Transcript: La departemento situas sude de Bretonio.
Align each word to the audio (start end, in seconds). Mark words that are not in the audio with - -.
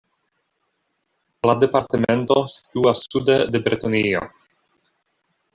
La 1.49 1.55
departemento 1.65 2.39
situas 2.55 3.05
sude 3.11 3.39
de 3.57 3.63
Bretonio. 3.69 4.27